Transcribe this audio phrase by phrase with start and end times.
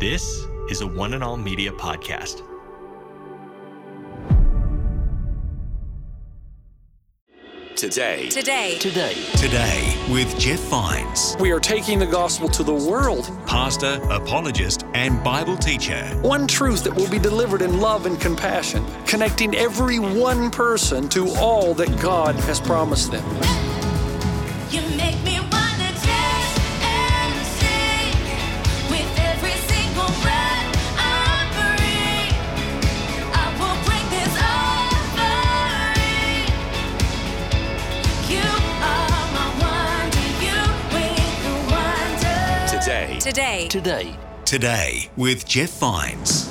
[0.00, 2.40] This is a One and All Media podcast.
[7.76, 13.30] Today, Today, Today, Today with Jeff Vines, We are taking the gospel to the world.
[13.46, 16.02] pastor, apologist, and Bible teacher.
[16.22, 21.28] One truth that will be delivered in love and compassion, connecting every one person to
[21.36, 23.60] all that God has promised them.
[43.20, 46.46] Today, today, today, Today with Jeff Vines.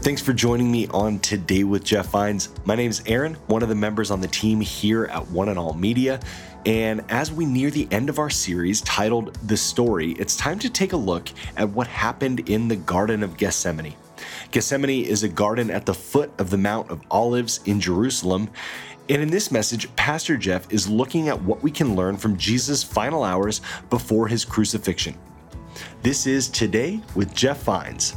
[0.00, 2.50] Thanks for joining me on Today with Jeff Vines.
[2.66, 5.58] My name is Aaron, one of the members on the team here at One and
[5.58, 6.20] All Media.
[6.66, 10.68] And as we near the end of our series titled The Story, it's time to
[10.68, 13.94] take a look at what happened in the Garden of Gethsemane.
[14.50, 18.50] Gethsemane is a garden at the foot of the Mount of Olives in Jerusalem.
[19.10, 22.84] And in this message, Pastor Jeff is looking at what we can learn from Jesus'
[22.84, 25.16] final hours before his crucifixion.
[26.02, 28.16] This is Today with Jeff Vines.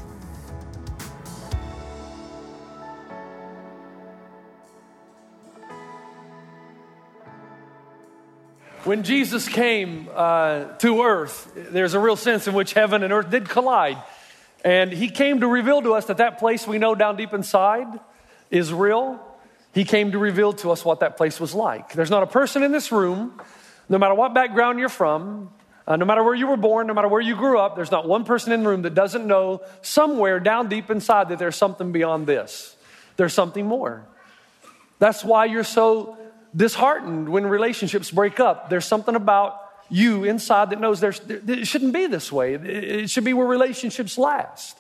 [8.84, 13.30] When Jesus came uh, to earth, there's a real sense in which heaven and earth
[13.30, 14.04] did collide.
[14.66, 17.88] And he came to reveal to us that that place we know down deep inside
[18.50, 19.26] is real.
[19.74, 21.94] He came to reveal to us what that place was like.
[21.94, 23.40] There's not a person in this room,
[23.88, 25.50] no matter what background you're from,
[25.88, 28.08] uh, no matter where you were born, no matter where you grew up, there's not
[28.08, 31.92] one person in the room that doesn't know somewhere down deep inside that there's something
[31.92, 32.76] beyond this.
[33.18, 34.06] There's something more.
[35.00, 36.18] That's why you're so
[36.56, 38.70] disheartened when relationships break up.
[38.70, 39.58] There's something about
[39.90, 42.54] you inside that knows there's, it shouldn't be this way.
[42.54, 44.78] It should be where relationships last.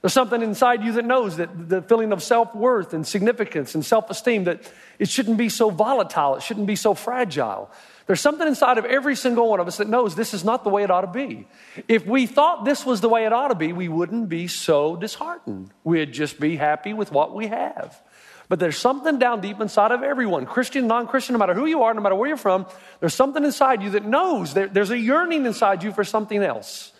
[0.00, 3.84] There's something inside you that knows that the feeling of self worth and significance and
[3.84, 4.62] self esteem that
[4.98, 7.70] it shouldn't be so volatile, it shouldn't be so fragile.
[8.06, 10.70] There's something inside of every single one of us that knows this is not the
[10.70, 11.46] way it ought to be.
[11.86, 14.96] If we thought this was the way it ought to be, we wouldn't be so
[14.96, 15.70] disheartened.
[15.84, 18.00] We'd just be happy with what we have.
[18.48, 21.84] But there's something down deep inside of everyone, Christian, non Christian, no matter who you
[21.84, 22.66] are, no matter where you're from,
[22.98, 26.90] there's something inside you that knows there, there's a yearning inside you for something else.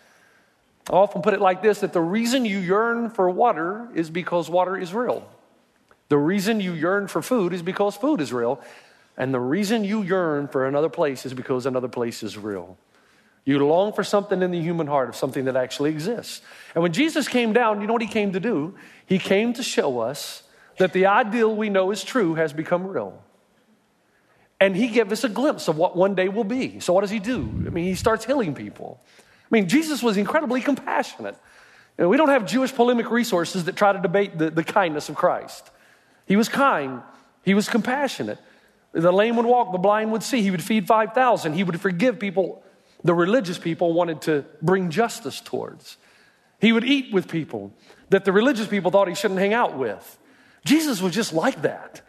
[0.89, 4.49] I often put it like this that the reason you yearn for water is because
[4.49, 5.27] water is real.
[6.09, 8.61] The reason you yearn for food is because food is real.
[9.17, 12.77] And the reason you yearn for another place is because another place is real.
[13.43, 16.41] You long for something in the human heart of something that actually exists.
[16.75, 18.75] And when Jesus came down, you know what he came to do?
[19.05, 20.43] He came to show us
[20.77, 23.21] that the ideal we know is true has become real.
[24.59, 26.79] And he gave us a glimpse of what one day will be.
[26.79, 27.39] So, what does he do?
[27.39, 29.01] I mean, he starts healing people.
[29.51, 31.35] I mean, Jesus was incredibly compassionate.
[31.97, 35.09] You know, we don't have Jewish polemic resources that try to debate the, the kindness
[35.09, 35.69] of Christ.
[36.25, 37.01] He was kind,
[37.43, 38.39] he was compassionate.
[38.93, 40.41] The lame would walk, the blind would see.
[40.41, 41.53] He would feed 5,000.
[41.53, 42.63] He would forgive people
[43.03, 45.97] the religious people wanted to bring justice towards.
[46.59, 47.73] He would eat with people
[48.09, 50.19] that the religious people thought he shouldn't hang out with.
[50.65, 52.01] Jesus was just like that.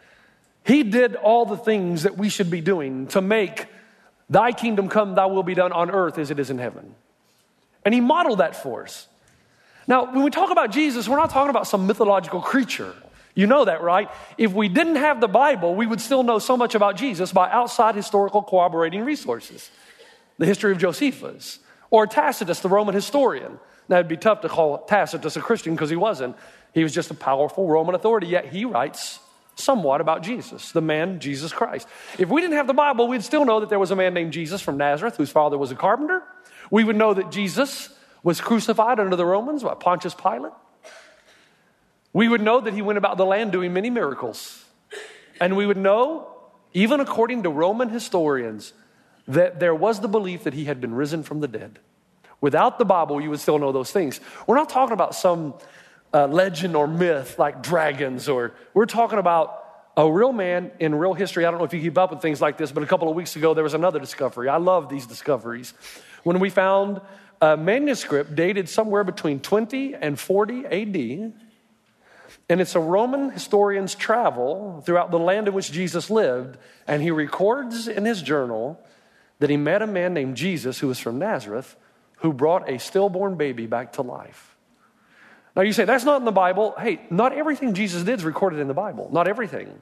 [0.63, 3.67] He did all the things that we should be doing to make
[4.29, 6.95] thy kingdom come, thy will be done on earth as it is in heaven.
[7.85, 9.07] And he modeled that for us.
[9.87, 12.93] Now, when we talk about Jesus, we're not talking about some mythological creature.
[13.35, 14.09] You know that, right?
[14.37, 17.49] If we didn't have the Bible, we would still know so much about Jesus by
[17.49, 19.69] outside historical corroborating resources.
[20.37, 23.59] The history of Josephus, or Tacitus, the Roman historian.
[23.89, 26.35] Now, it'd be tough to call Tacitus a Christian because he wasn't.
[26.73, 29.19] He was just a powerful Roman authority, yet he writes
[29.55, 31.87] somewhat about Jesus, the man Jesus Christ.
[32.17, 34.33] If we didn't have the Bible, we'd still know that there was a man named
[34.33, 36.23] Jesus from Nazareth whose father was a carpenter.
[36.71, 37.89] We would know that Jesus
[38.23, 40.53] was crucified under the Romans by Pontius Pilate.
[42.13, 44.63] We would know that he went about the land doing many miracles.
[45.41, 46.27] And we would know,
[46.73, 48.73] even according to Roman historians,
[49.27, 51.79] that there was the belief that he had been risen from the dead.
[52.39, 54.19] Without the Bible, you would still know those things.
[54.47, 55.53] We're not talking about some
[56.13, 59.62] uh, legend or myth like dragons, or we're talking about
[59.95, 61.45] a real man in real history.
[61.45, 63.15] I don't know if you keep up with things like this, but a couple of
[63.15, 64.49] weeks ago there was another discovery.
[64.49, 65.73] I love these discoveries.
[66.23, 67.01] When we found
[67.41, 71.33] a manuscript dated somewhere between 20 and 40 AD,
[72.49, 76.57] and it's a Roman historian's travel throughout the land in which Jesus lived,
[76.87, 78.79] and he records in his journal
[79.39, 81.75] that he met a man named Jesus who was from Nazareth
[82.17, 84.52] who brought a stillborn baby back to life.
[85.55, 86.73] Now you say, that's not in the Bible.
[86.79, 89.09] Hey, not everything Jesus did is recorded in the Bible.
[89.11, 89.81] Not everything.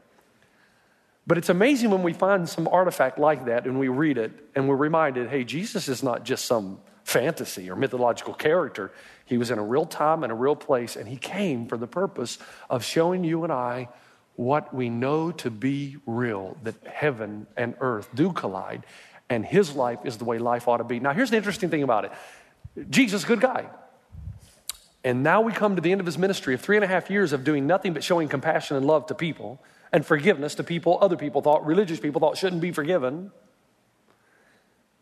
[1.28, 4.68] But it's amazing when we find some artifact like that and we read it and
[4.68, 8.92] we're reminded hey, Jesus is not just some fantasy or mythological character.
[9.26, 11.88] He was in a real time and a real place, and he came for the
[11.88, 12.38] purpose
[12.70, 13.90] of showing you and I
[14.36, 18.86] what we know to be real that heaven and earth do collide,
[19.30, 21.00] and his life is the way life ought to be.
[21.00, 22.12] Now, here's the interesting thing about it
[22.90, 23.68] Jesus, good guy.
[25.04, 27.10] And now we come to the end of his ministry of three and a half
[27.10, 29.60] years of doing nothing but showing compassion and love to people
[29.92, 33.32] and forgiveness to people other people thought, religious people thought shouldn't be forgiven.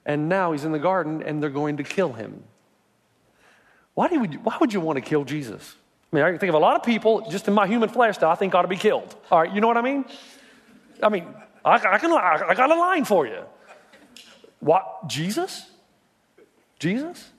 [0.05, 2.43] And now he's in the garden and they're going to kill him.
[3.93, 5.75] Why, do we, why would you want to kill Jesus?
[6.11, 8.17] I mean, I can think of a lot of people just in my human flesh
[8.19, 9.13] that I think ought to be killed.
[9.29, 10.05] All right, you know what I mean?
[11.03, 11.27] I mean,
[11.63, 13.43] I, I can, I, I got a line for you.
[14.61, 15.07] What?
[15.07, 15.69] Jesus?
[16.79, 17.29] Jesus?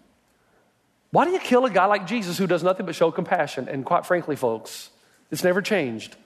[1.10, 3.68] Why do you kill a guy like Jesus who does nothing but show compassion?
[3.68, 4.90] And quite frankly, folks,
[5.30, 6.16] it's never changed.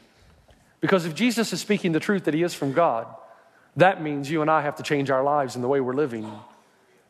[0.81, 3.07] Because if Jesus is speaking the truth that he is from God,
[3.77, 6.31] that means you and I have to change our lives and the way we're living.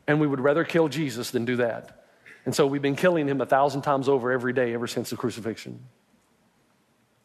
[0.07, 2.05] And we would rather kill Jesus than do that.
[2.45, 5.17] And so we've been killing him a thousand times over every day ever since the
[5.17, 5.79] crucifixion.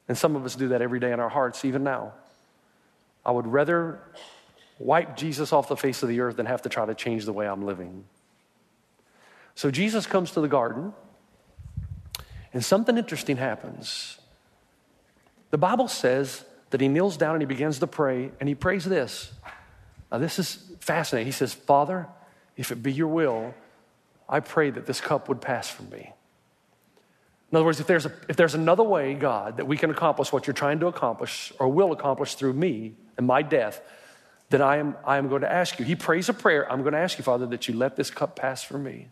[0.08, 2.14] And some of us do that every day in our hearts, even now.
[3.24, 4.00] I would rather
[4.78, 7.32] wipe Jesus off the face of the earth than have to try to change the
[7.32, 8.04] way I'm living.
[9.60, 10.94] So Jesus comes to the garden,
[12.54, 14.16] and something interesting happens.
[15.50, 18.86] The Bible says that he kneels down and he begins to pray, and he prays
[18.86, 19.30] this.
[20.10, 21.26] Now, this is fascinating.
[21.26, 22.06] He says, Father,
[22.56, 23.54] if it be your will,
[24.26, 26.10] I pray that this cup would pass from me.
[27.52, 30.32] In other words, if there's, a, if there's another way, God, that we can accomplish
[30.32, 33.82] what you're trying to accomplish or will accomplish through me and my death,
[34.48, 35.84] then I am, I am going to ask you.
[35.84, 36.66] He prays a prayer.
[36.72, 39.08] I'm going to ask you, Father, that you let this cup pass from me.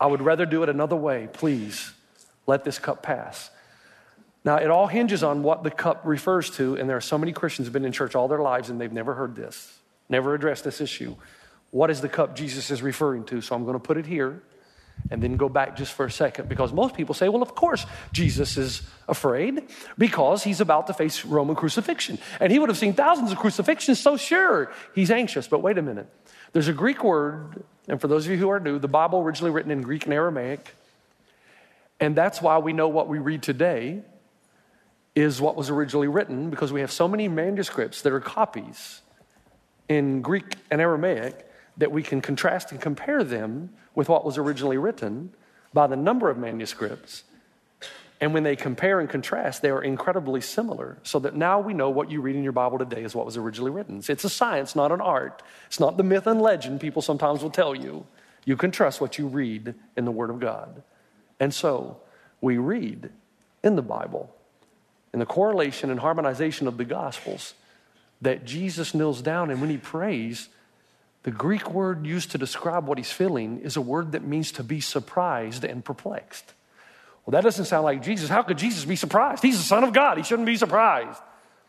[0.00, 1.28] I would rather do it another way.
[1.32, 1.92] Please
[2.46, 3.50] let this cup pass.
[4.44, 7.32] Now, it all hinges on what the cup refers to, and there are so many
[7.32, 9.78] Christians who have been in church all their lives and they've never heard this,
[10.08, 11.16] never addressed this issue.
[11.70, 13.40] What is the cup Jesus is referring to?
[13.40, 14.42] So I'm going to put it here
[15.10, 17.84] and then go back just for a second because most people say, well, of course,
[18.12, 19.64] Jesus is afraid
[19.96, 22.18] because he's about to face Roman crucifixion.
[22.40, 25.46] And he would have seen thousands of crucifixions, so sure, he's anxious.
[25.46, 26.08] But wait a minute.
[26.52, 29.50] There's a Greek word, and for those of you who are new, the Bible originally
[29.50, 30.74] written in Greek and Aramaic.
[32.00, 34.02] And that's why we know what we read today
[35.14, 39.00] is what was originally written because we have so many manuscripts that are copies
[39.88, 41.46] in Greek and Aramaic
[41.78, 45.32] that we can contrast and compare them with what was originally written
[45.72, 47.24] by the number of manuscripts.
[48.20, 50.98] And when they compare and contrast, they are incredibly similar.
[51.04, 53.36] So that now we know what you read in your Bible today is what was
[53.36, 54.02] originally written.
[54.08, 55.42] It's a science, not an art.
[55.68, 58.06] It's not the myth and legend people sometimes will tell you.
[58.44, 60.82] You can trust what you read in the Word of God.
[61.38, 61.98] And so
[62.40, 63.10] we read
[63.62, 64.34] in the Bible,
[65.12, 67.54] in the correlation and harmonization of the Gospels,
[68.20, 70.48] that Jesus kneels down and when he prays,
[71.22, 74.64] the Greek word used to describe what he's feeling is a word that means to
[74.64, 76.54] be surprised and perplexed.
[77.28, 78.30] Well, that doesn't sound like Jesus.
[78.30, 79.42] How could Jesus be surprised?
[79.42, 80.16] He's the Son of God.
[80.16, 81.20] He shouldn't be surprised.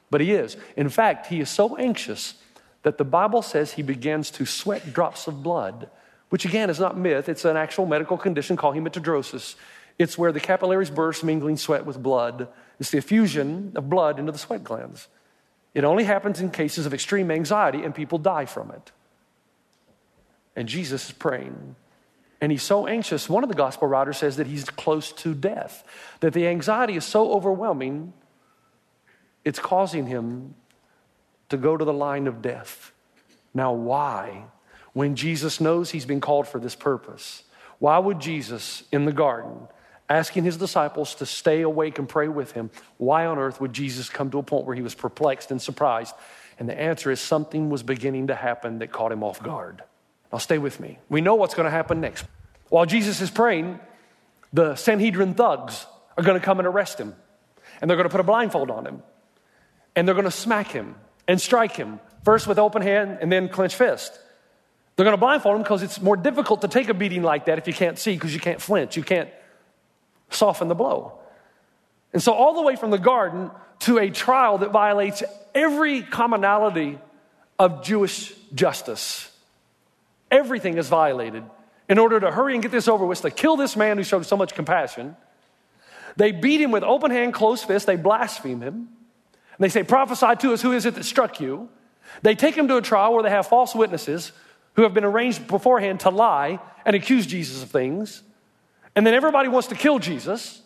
[0.10, 0.56] But he is.
[0.78, 2.36] In fact, he is so anxious
[2.84, 5.90] that the Bible says he begins to sweat drops of blood,
[6.30, 9.56] which again is not myth, it's an actual medical condition called hematidrosis.
[9.98, 12.48] It's where the capillaries burst, mingling sweat with blood.
[12.80, 15.10] It's the effusion of blood into the sweat glands.
[15.74, 18.94] It only happens in cases of extreme anxiety, and people die from it.
[20.56, 21.76] And Jesus is praying.
[22.42, 23.28] And he's so anxious.
[23.28, 25.84] One of the gospel writers says that he's close to death,
[26.22, 28.14] that the anxiety is so overwhelming,
[29.44, 30.56] it's causing him
[31.50, 32.94] to go to the line of death.
[33.54, 34.46] Now, why?
[34.94, 37.44] When Jesus knows he's been called for this purpose,
[37.80, 39.68] why would Jesus in the garden,
[40.10, 44.10] asking his disciples to stay awake and pray with him, why on earth would Jesus
[44.10, 46.16] come to a point where he was perplexed and surprised?
[46.58, 49.84] And the answer is something was beginning to happen that caught him off guard.
[50.32, 51.00] Now, stay with me.
[51.10, 52.26] We know what's going to happen next.
[52.70, 53.80] While Jesus is praying,
[54.54, 55.86] the Sanhedrin thugs
[56.18, 57.16] are going to come and arrest him.
[57.82, 59.02] And they're going to put a blindfold on him.
[59.96, 60.96] And they're going to smack him
[61.28, 64.18] and strike him, first with open hand and then clenched fist.
[64.96, 67.58] They're going to blindfold him because it's more difficult to take a beating like that
[67.58, 69.30] if you can't see, because you can't flinch, you can't
[70.30, 71.20] soften the blow.
[72.12, 75.24] And so, all the way from the garden to a trial that violates
[75.56, 77.00] every commonality
[77.58, 79.32] of Jewish justice.
[80.32, 81.44] Everything is violated.
[81.88, 84.26] In order to hurry and get this over with, to kill this man who showed
[84.26, 85.16] so much compassion,
[86.16, 87.88] they beat him with open hand, closed fist.
[87.88, 88.76] They blaspheme him.
[88.76, 91.70] And they say, Prophesy to us, who is it that struck you?
[92.22, 94.32] They take him to a trial where they have false witnesses
[94.74, 98.24] who have been arranged beforehand to lie and accuse Jesus of things.
[98.96, 100.62] And then everybody wants to kill Jesus,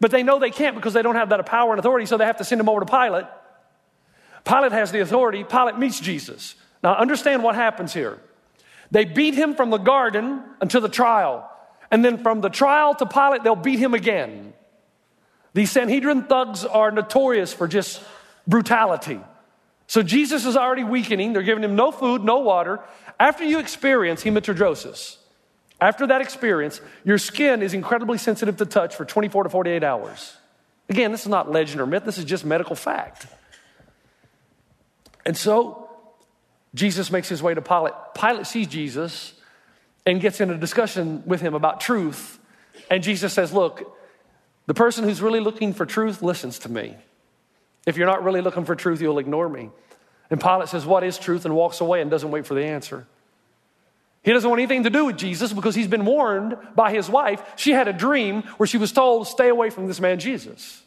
[0.00, 2.24] but they know they can't because they don't have that power and authority, so they
[2.24, 3.26] have to send him over to Pilate.
[4.44, 5.44] Pilate has the authority.
[5.44, 6.54] Pilate meets Jesus.
[6.82, 8.18] Now, understand what happens here.
[8.90, 11.48] They beat him from the garden until the trial.
[11.90, 14.52] And then from the trial to Pilate, they'll beat him again.
[15.54, 18.02] These Sanhedrin thugs are notorious for just
[18.46, 19.20] brutality.
[19.86, 21.32] So Jesus is already weakening.
[21.32, 22.80] They're giving him no food, no water.
[23.18, 25.16] After you experience hematidrosis,
[25.80, 30.36] after that experience, your skin is incredibly sensitive to touch for 24 to 48 hours.
[30.88, 33.26] Again, this is not legend or myth, this is just medical fact.
[35.24, 35.79] And so
[36.74, 37.94] Jesus makes his way to Pilate.
[38.14, 39.34] Pilate sees Jesus
[40.06, 42.38] and gets in a discussion with him about truth.
[42.90, 43.96] And Jesus says, Look,
[44.66, 46.96] the person who's really looking for truth listens to me.
[47.86, 49.70] If you're not really looking for truth, you'll ignore me.
[50.30, 51.44] And Pilate says, What is truth?
[51.44, 53.06] and walks away and doesn't wait for the answer.
[54.22, 57.42] He doesn't want anything to do with Jesus because he's been warned by his wife.
[57.56, 60.82] She had a dream where she was told, Stay away from this man, Jesus.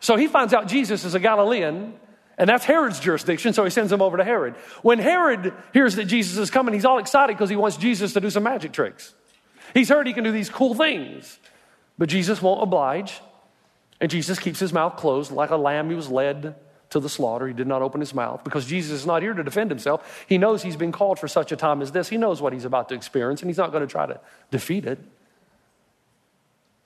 [0.00, 1.94] So he finds out Jesus is a Galilean,
[2.38, 4.54] and that's Herod's jurisdiction, so he sends him over to Herod.
[4.82, 8.20] When Herod hears that Jesus is coming, he's all excited because he wants Jesus to
[8.20, 9.14] do some magic tricks.
[9.72, 11.38] He's heard he can do these cool things,
[11.96, 13.20] but Jesus won't oblige,
[14.00, 16.56] and Jesus keeps his mouth closed like a lamb he was led
[16.90, 17.48] to the slaughter.
[17.48, 20.24] He did not open his mouth because Jesus is not here to defend himself.
[20.28, 22.08] He knows he's been called for such a time as this.
[22.08, 24.84] He knows what he's about to experience, and he's not going to try to defeat
[24.84, 24.98] it.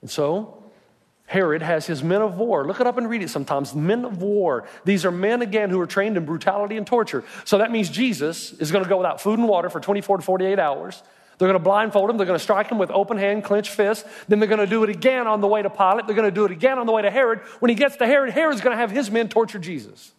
[0.01, 0.60] And so,
[1.31, 2.67] Herod has his men of war.
[2.67, 3.73] Look it up and read it sometimes.
[3.73, 4.67] Men of war.
[4.83, 7.23] These are men, again, who are trained in brutality and torture.
[7.45, 10.23] So that means Jesus is going to go without food and water for 24 to
[10.23, 11.01] 48 hours.
[11.37, 12.17] They're going to blindfold him.
[12.17, 14.05] They're going to strike him with open hand, clenched fist.
[14.27, 16.05] Then they're going to do it again on the way to Pilate.
[16.05, 17.39] They're going to do it again on the way to Herod.
[17.61, 20.11] When he gets to Herod, Herod's going to have his men torture Jesus.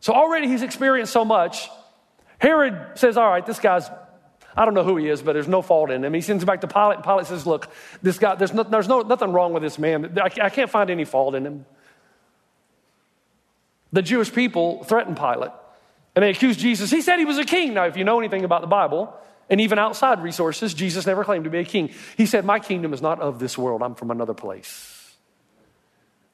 [0.00, 1.70] So already he's experienced so much.
[2.36, 3.88] Herod says, All right, this guy's,
[4.56, 6.12] I don't know who he is, but there's no fault in him.
[6.12, 7.68] He sends him back to Pilate, and Pilate says, Look,
[8.02, 10.18] this guy, there's, no, there's no, nothing wrong with this man.
[10.18, 11.66] I, I can't find any fault in him.
[13.92, 15.52] The Jewish people threatened Pilate,
[16.14, 16.90] and they accused Jesus.
[16.90, 17.74] He said he was a king.
[17.74, 19.14] Now, if you know anything about the Bible,
[19.48, 21.90] and even outside resources, Jesus never claimed to be a king.
[22.16, 25.16] He said, My kingdom is not of this world, I'm from another place.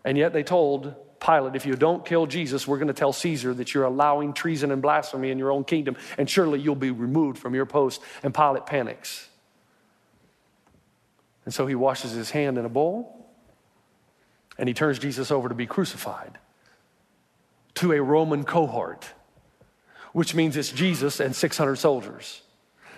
[0.04, 3.54] And yet they told Pilate, if you don't kill Jesus, we're going to tell Caesar
[3.54, 7.38] that you're allowing treason and blasphemy in your own kingdom, and surely you'll be removed
[7.38, 8.00] from your post.
[8.23, 9.28] And Pilate panics.
[11.44, 13.26] And so he washes his hand in a bowl,
[14.58, 16.38] and he turns Jesus over to be crucified
[17.76, 19.06] to a Roman cohort,
[20.12, 22.42] which means it's Jesus and 600 soldiers.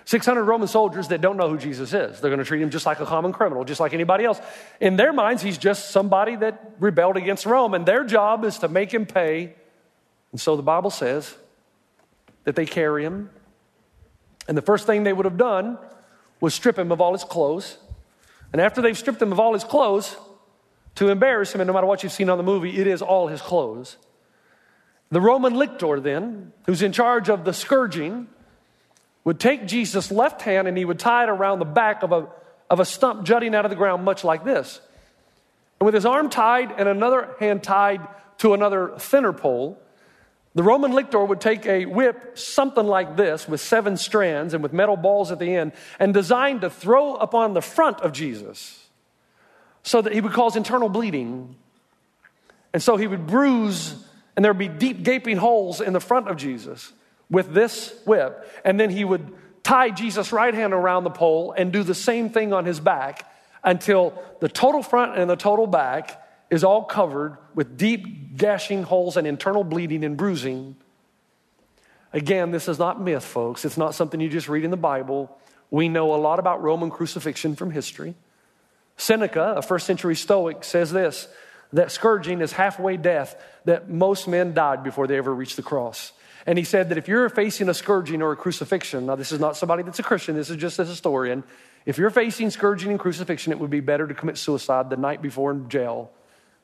[0.08, 2.18] 600 Roman soldiers that don't know who Jesus is.
[2.18, 4.40] They're going to treat him just like a common criminal, just like anybody else.
[4.80, 8.68] In their minds, he's just somebody that rebelled against Rome, and their job is to
[8.68, 9.52] make him pay.
[10.32, 11.36] And so the Bible says
[12.44, 13.28] that they carry him.
[14.48, 15.76] And the first thing they would have done
[16.40, 17.76] was strip him of all his clothes.
[18.50, 20.16] And after they've stripped him of all his clothes,
[20.94, 23.26] to embarrass him, and no matter what you've seen on the movie, it is all
[23.28, 23.98] his clothes.
[25.10, 28.28] The Roman lictor, then, who's in charge of the scourging,
[29.28, 32.28] would take Jesus' left hand and he would tie it around the back of a,
[32.70, 34.80] of a stump jutting out of the ground, much like this.
[35.78, 38.08] And with his arm tied and another hand tied
[38.38, 39.78] to another thinner pole,
[40.54, 44.72] the Roman lictor would take a whip, something like this, with seven strands and with
[44.72, 48.82] metal balls at the end, and designed to throw upon the front of Jesus
[49.82, 51.54] so that he would cause internal bleeding.
[52.72, 53.94] And so he would bruise,
[54.36, 56.94] and there would be deep gaping holes in the front of Jesus
[57.30, 59.32] with this whip, and then he would
[59.62, 63.30] tie Jesus' right hand around the pole and do the same thing on his back
[63.62, 69.16] until the total front and the total back is all covered with deep gashing holes
[69.16, 70.76] and internal bleeding and bruising.
[72.12, 73.64] Again, this is not myth, folks.
[73.64, 75.36] It's not something you just read in the Bible.
[75.70, 78.14] We know a lot about Roman crucifixion from history.
[78.96, 81.28] Seneca, a first century Stoic, says this
[81.74, 86.12] that scourging is halfway death, that most men died before they ever reached the cross.
[86.48, 89.38] And he said that if you're facing a scourging or a crucifixion, now this is
[89.38, 91.44] not somebody that's a Christian, this is just a historian.
[91.84, 95.20] If you're facing scourging and crucifixion, it would be better to commit suicide the night
[95.20, 96.10] before in jail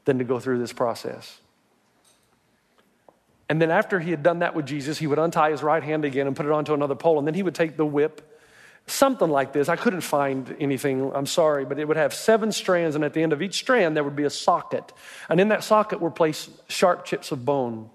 [0.07, 1.39] than to go through this process.
[3.51, 6.07] And then after he had done that with Jesus, he would untie his right hand
[6.07, 7.19] again and put it onto another pole.
[7.19, 8.41] And then he would take the whip,
[8.87, 9.69] something like this.
[9.69, 12.97] I couldn't find anything, I'm sorry, but it would have seven strands.
[12.97, 14.95] And at the end of each strand, there would be a socket.
[15.29, 17.91] And in that socket were placed sharp chips of bone.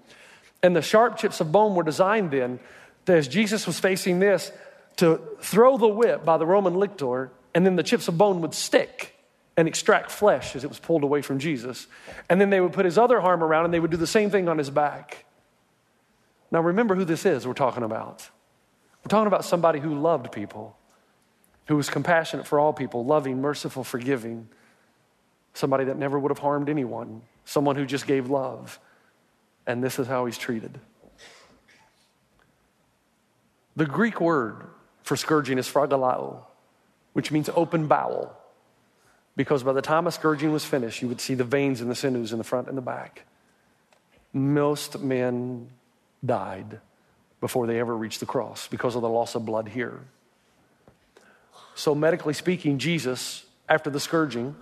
[0.62, 2.60] And the sharp chips of bone were designed then,
[3.06, 4.52] as Jesus was facing this,
[4.96, 8.54] to throw the whip by the Roman lictor, and then the chips of bone would
[8.54, 9.16] stick
[9.56, 11.86] and extract flesh as it was pulled away from Jesus.
[12.28, 14.30] And then they would put his other arm around and they would do the same
[14.30, 15.24] thing on his back.
[16.50, 18.28] Now, remember who this is we're talking about.
[19.04, 20.76] We're talking about somebody who loved people,
[21.66, 24.48] who was compassionate for all people, loving, merciful, forgiving,
[25.54, 28.78] somebody that never would have harmed anyone, someone who just gave love.
[29.70, 30.78] And this is how he's treated.
[33.76, 34.64] The Greek word
[35.02, 36.42] for scourging is phragalao,
[37.12, 38.36] which means open bowel,
[39.36, 41.94] because by the time a scourging was finished, you would see the veins and the
[41.94, 43.22] sinews in the front and the back.
[44.32, 45.70] Most men
[46.24, 46.80] died
[47.40, 50.00] before they ever reached the cross because of the loss of blood here.
[51.74, 54.54] So, medically speaking, Jesus, after the scourging,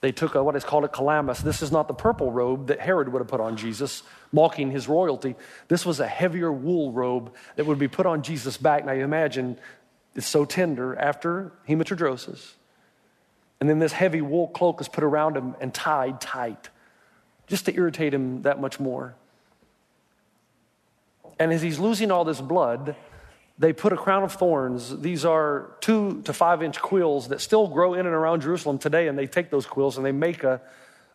[0.00, 1.42] they took a, what is called a calamus.
[1.42, 4.02] This is not the purple robe that Herod would have put on Jesus,
[4.32, 5.34] mocking his royalty.
[5.68, 8.86] This was a heavier wool robe that would be put on Jesus' back.
[8.86, 9.58] Now, you imagine
[10.14, 12.52] it's so tender after hematidrosis.
[13.60, 16.70] And then this heavy wool cloak is put around him and tied tight,
[17.46, 19.14] just to irritate him that much more.
[21.38, 22.96] And as he's losing all this blood,
[23.60, 25.00] they put a crown of thorns.
[25.00, 29.06] These are two to five inch quills that still grow in and around Jerusalem today.
[29.06, 30.62] And they take those quills and they make a,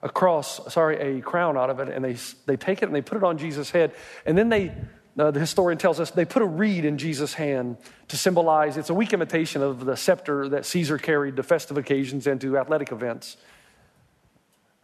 [0.04, 1.90] a cross, sorry, a crown out of it.
[1.90, 3.96] And they, they take it and they put it on Jesus' head.
[4.28, 4.72] And then they,
[5.18, 7.78] uh, the historian tells us, they put a reed in Jesus' hand
[8.10, 12.28] to symbolize, it's a weak imitation of the scepter that Caesar carried to festive occasions
[12.28, 13.38] and to athletic events.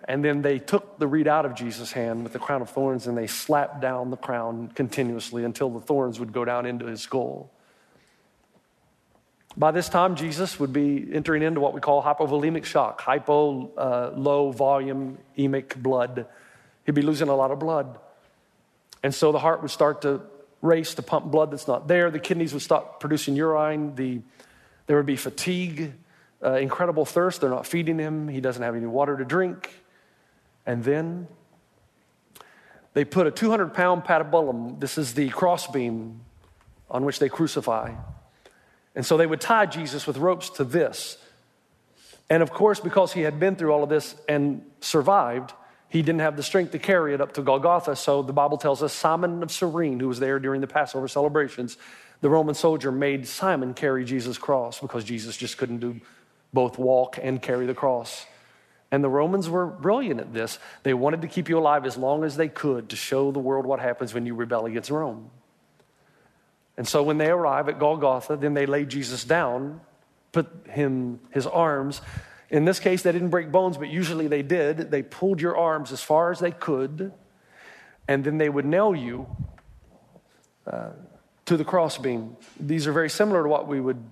[0.08, 3.08] And then they took the reed out of Jesus' hand with the crown of thorns
[3.08, 7.02] and they slapped down the crown continuously until the thorns would go down into his
[7.02, 7.52] skull.
[9.58, 14.12] By this time, Jesus would be entering into what we call hypovolemic shock, hypo, uh,
[14.16, 16.26] low volume emic blood.
[16.86, 18.00] He'd be losing a lot of blood.
[19.04, 20.22] And so the heart would start to
[20.62, 22.10] race to pump blood that's not there.
[22.12, 23.96] The kidneys would stop producing urine.
[23.96, 24.22] The,
[24.88, 25.94] there would be fatigue,
[26.44, 27.42] uh, incredible thirst.
[27.42, 28.30] They're not feeding him.
[28.30, 29.70] He doesn't have any water to drink.
[30.66, 31.28] And then
[32.94, 34.80] they put a 200 pound patibulum.
[34.80, 36.22] This is the crossbeam
[36.90, 37.94] on which they crucify.
[38.96, 41.18] And so they would tie Jesus with ropes to this.
[42.30, 45.54] And of course, because he had been through all of this and survived,
[45.90, 47.96] he didn't have the strength to carry it up to Golgotha.
[47.96, 51.78] So the Bible tells us Simon of Cyrene, who was there during the Passover celebrations,
[52.22, 56.00] the Roman soldier made Simon carry Jesus' cross because Jesus just couldn't do
[56.54, 58.26] both walk and carry the cross.
[58.92, 60.60] And the Romans were brilliant at this.
[60.84, 63.66] They wanted to keep you alive as long as they could to show the world
[63.66, 65.32] what happens when you rebel against Rome.
[66.78, 69.80] And so when they arrive at Golgotha, then they lay Jesus down,
[70.34, 72.02] put him his arms.
[72.50, 74.92] In this case, they didn't break bones, but usually they did.
[74.92, 77.14] They pulled your arms as far as they could,
[78.08, 79.28] and then they would nail you
[80.68, 80.90] uh,
[81.46, 82.36] to the crossbeam.
[82.60, 84.04] These are very similar to what we would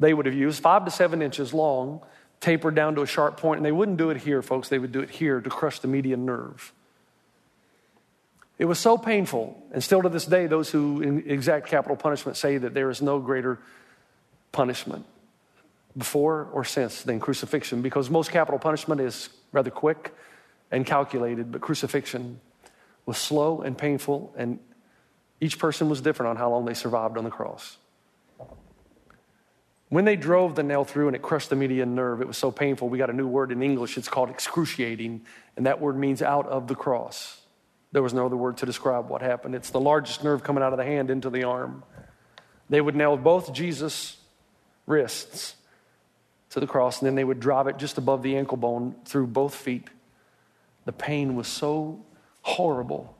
[0.00, 2.02] they would have used, five to seven inches long
[2.40, 4.68] tapered down to a sharp point, and they wouldn't do it here, folks.
[4.68, 6.72] They would do it here to crush the median nerve.
[8.58, 12.58] It was so painful, and still to this day, those who exact capital punishment say
[12.58, 13.58] that there is no greater
[14.50, 15.06] punishment
[15.96, 20.14] before or since than crucifixion, because most capital punishment is rather quick
[20.70, 22.40] and calculated, but crucifixion
[23.06, 24.58] was slow and painful, and
[25.40, 27.78] each person was different on how long they survived on the cross.
[29.88, 32.50] When they drove the nail through and it crushed the median nerve, it was so
[32.50, 32.88] painful.
[32.88, 33.96] We got a new word in English.
[33.96, 35.22] It's called excruciating,
[35.56, 37.40] and that word means out of the cross.
[37.92, 39.54] There was no other word to describe what happened.
[39.54, 41.84] It's the largest nerve coming out of the hand into the arm.
[42.68, 44.18] They would nail both Jesus'
[44.86, 45.54] wrists
[46.50, 49.28] to the cross, and then they would drive it just above the ankle bone through
[49.28, 49.88] both feet.
[50.84, 52.04] The pain was so
[52.42, 53.16] horrible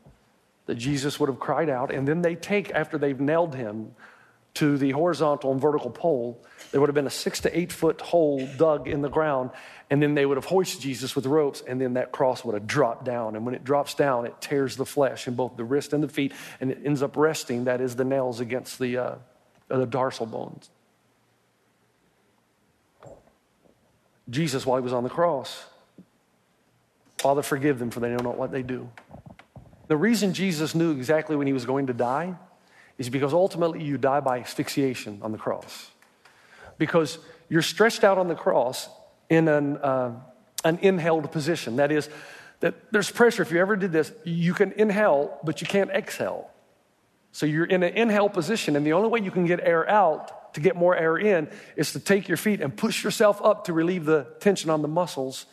[0.66, 3.94] that Jesus would have cried out, and then they take, after they've nailed him,
[4.54, 8.00] to the horizontal and vertical pole, there would have been a six to eight foot
[8.00, 9.50] hole dug in the ground,
[9.90, 12.66] and then they would have hoisted Jesus with ropes, and then that cross would have
[12.66, 13.36] dropped down.
[13.36, 16.08] And when it drops down, it tears the flesh in both the wrist and the
[16.08, 19.14] feet, and it ends up resting, that is, the nails against the, uh,
[19.68, 20.70] the dorsal bones.
[24.28, 25.64] Jesus, while he was on the cross,
[27.18, 28.90] Father, forgive them, for they know not what they do.
[29.88, 32.36] The reason Jesus knew exactly when he was going to die
[32.98, 35.90] is because ultimately you die by asphyxiation on the cross.
[36.76, 38.88] Because you're stretched out on the cross
[39.30, 40.12] in an, uh,
[40.64, 41.76] an inhaled position.
[41.76, 42.08] That is,
[42.60, 43.42] that there's pressure.
[43.42, 46.50] If you ever did this, you can inhale, but you can't exhale.
[47.32, 50.54] So you're in an inhale position, and the only way you can get air out
[50.54, 53.72] to get more air in is to take your feet and push yourself up to
[53.72, 55.46] relieve the tension on the muscles,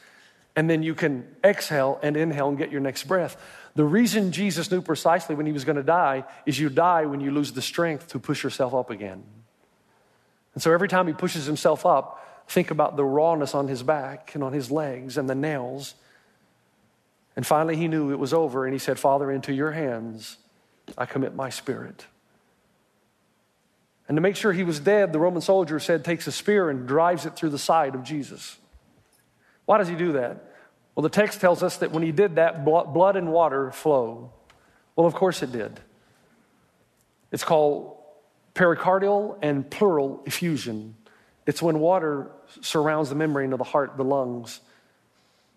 [0.56, 3.38] and then you can exhale and inhale and get your next breath.
[3.76, 7.20] The reason Jesus knew precisely when he was going to die is you die when
[7.20, 9.24] you lose the strength to push yourself up again.
[10.54, 14.34] And so every time he pushes himself up, think about the rawness on his back
[14.34, 15.96] and on his legs and the nails.
[17.36, 20.38] And finally, he knew it was over, and he said, Father, into your hands
[20.98, 22.06] I commit my spirit.
[24.08, 26.88] And to make sure he was dead, the Roman soldier said, takes a spear and
[26.88, 28.58] drives it through the side of Jesus.
[29.66, 30.45] Why does he do that?
[30.96, 34.32] Well, the text tells us that when he did that, blood and water flow.
[34.96, 35.80] Well, of course it did.
[37.32, 37.98] It's called
[38.54, 40.96] pericardial and pleural effusion.
[41.46, 42.32] It's when water
[42.62, 44.62] surrounds the membrane of the heart, the lungs,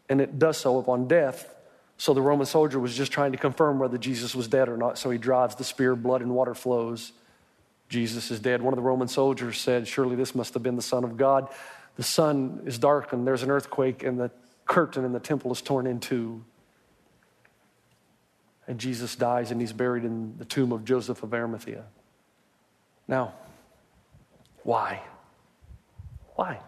[0.08, 1.54] and it does so upon death.
[1.98, 4.98] So the Roman soldier was just trying to confirm whether Jesus was dead or not.
[4.98, 7.12] So he drives the spear, blood and water flows.
[7.88, 8.60] Jesus is dead.
[8.60, 11.48] One of the Roman soldiers said, Surely this must have been the Son of God.
[11.96, 14.30] The sun is darkened, there's an earthquake, and the
[14.68, 16.44] curtain in the temple is torn in two.
[18.68, 21.84] And Jesus dies, and he's buried in the tomb of Joseph of Arimathea.
[23.08, 23.34] Now,
[24.62, 25.02] why?
[26.36, 26.60] Why?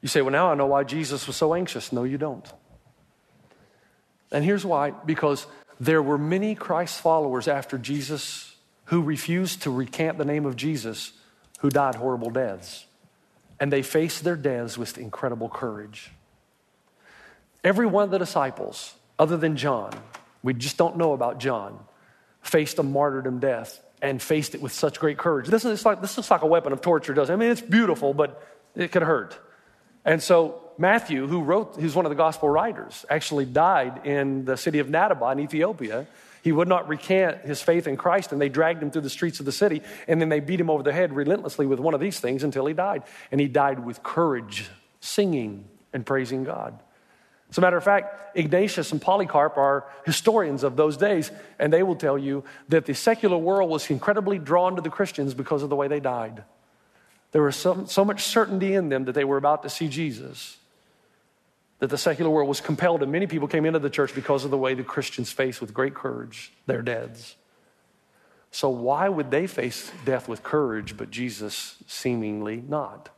[0.00, 1.92] You say, well, now I know why Jesus was so anxious.
[1.92, 2.50] No, you don't.
[4.32, 5.46] And here's why because
[5.80, 11.12] there were many Christ followers after Jesus who refused to recant the name of Jesus
[11.60, 12.86] who died horrible deaths.
[13.60, 16.10] And they faced their deaths with incredible courage.
[17.64, 19.92] Every one of the disciples, other than John,
[20.42, 21.78] we just don't know about John,
[22.40, 25.48] faced a martyrdom death and faced it with such great courage.
[25.48, 27.36] This is like, this is like a weapon of torture, doesn't it?
[27.36, 29.36] I mean, it's beautiful, but it could hurt.
[30.04, 34.56] And so Matthew, who wrote, who's one of the gospel writers, actually died in the
[34.56, 36.06] city of Nadabah in Ethiopia.
[36.42, 39.40] He would not recant his faith in Christ, and they dragged him through the streets
[39.40, 42.00] of the city, and then they beat him over the head relentlessly with one of
[42.00, 43.02] these things until he died.
[43.30, 44.68] And he died with courage,
[45.00, 46.78] singing and praising God.
[47.50, 51.82] As a matter of fact, Ignatius and Polycarp are historians of those days, and they
[51.82, 55.70] will tell you that the secular world was incredibly drawn to the Christians because of
[55.70, 56.44] the way they died.
[57.32, 60.58] There was so, so much certainty in them that they were about to see Jesus
[61.78, 64.50] that the secular world was compelled, and many people came into the church because of
[64.50, 67.36] the way the Christians faced with great courage their deaths.
[68.50, 73.10] So, why would they face death with courage, but Jesus seemingly not?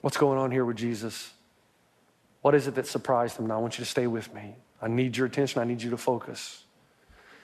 [0.00, 1.32] What's going on here with Jesus?
[2.42, 3.46] What is it that surprised him?
[3.46, 4.56] Now, I want you to stay with me.
[4.80, 5.62] I need your attention.
[5.62, 6.64] I need you to focus.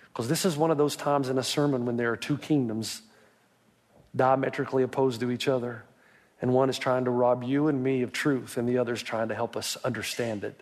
[0.08, 3.02] Because this is one of those times in a sermon when there are two kingdoms
[4.16, 5.84] diametrically opposed to each other.
[6.40, 9.02] And one is trying to rob you and me of truth, and the other is
[9.02, 10.60] trying to help us understand it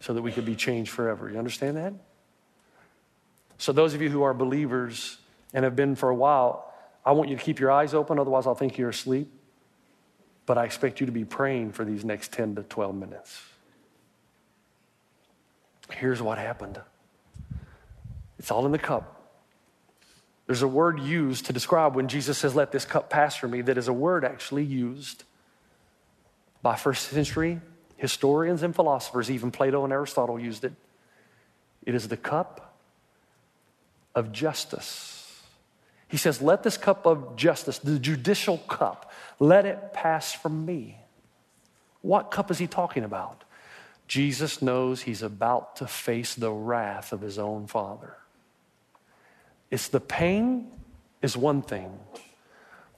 [0.00, 1.30] so that we could be changed forever.
[1.30, 1.92] You understand that?
[3.58, 5.18] So, those of you who are believers
[5.52, 6.72] and have been for a while,
[7.04, 9.32] I want you to keep your eyes open, otherwise, I'll think you're asleep.
[10.46, 13.42] But I expect you to be praying for these next 10 to 12 minutes.
[15.90, 16.80] Here's what happened
[18.38, 19.17] it's all in the cup.
[20.48, 23.60] There's a word used to describe when Jesus says, Let this cup pass from me,
[23.60, 25.24] that is a word actually used
[26.62, 27.60] by first century
[27.98, 29.30] historians and philosophers.
[29.30, 30.72] Even Plato and Aristotle used it.
[31.84, 32.74] It is the cup
[34.14, 35.42] of justice.
[36.08, 40.96] He says, Let this cup of justice, the judicial cup, let it pass from me.
[42.00, 43.44] What cup is he talking about?
[44.06, 48.16] Jesus knows he's about to face the wrath of his own Father.
[49.70, 50.70] It's the pain
[51.20, 51.98] is one thing,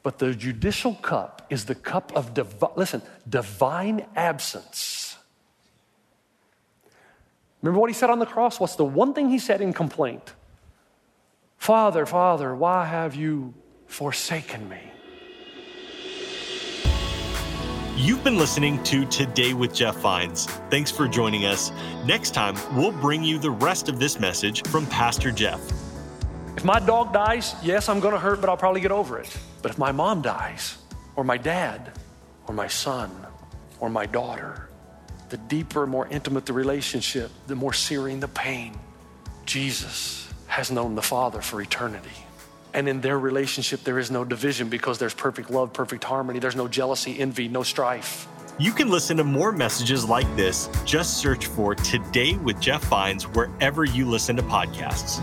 [0.02, 2.38] but the judicial cup is the cup of
[2.76, 5.16] listen, divine absence.
[7.62, 8.58] Remember what he said on the cross?
[8.58, 10.32] What's the one thing he said in complaint?
[11.58, 13.52] Father, Father, why have you
[13.86, 14.80] forsaken me?
[17.96, 20.46] You've been listening to Today with Jeff Vines.
[20.70, 21.70] Thanks for joining us.
[22.06, 25.60] Next time, we'll bring you the rest of this message from Pastor Jeff.
[26.60, 29.34] If my dog dies, yes, I'm going to hurt, but I'll probably get over it.
[29.62, 30.76] But if my mom dies,
[31.16, 31.90] or my dad,
[32.46, 33.10] or my son,
[33.78, 34.68] or my daughter,
[35.30, 38.78] the deeper, more intimate the relationship, the more searing the pain.
[39.46, 42.10] Jesus has known the Father for eternity.
[42.74, 46.40] And in their relationship, there is no division because there's perfect love, perfect harmony.
[46.40, 48.28] There's no jealousy, envy, no strife.
[48.58, 50.68] You can listen to more messages like this.
[50.84, 55.22] Just search for Today with Jeff Vines wherever you listen to podcasts.